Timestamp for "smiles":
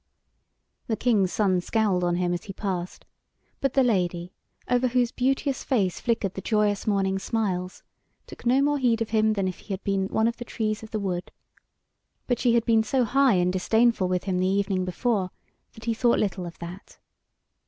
7.19-7.83